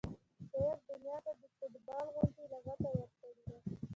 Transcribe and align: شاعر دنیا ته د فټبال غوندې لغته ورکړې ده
شاعر 0.51 0.77
دنیا 0.87 1.15
ته 1.25 1.31
د 1.41 1.43
فټبال 1.57 2.05
غوندې 2.13 2.43
لغته 2.51 2.89
ورکړې 2.97 3.31
ده 3.37 3.45